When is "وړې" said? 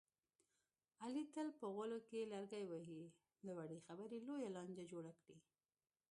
3.57-3.83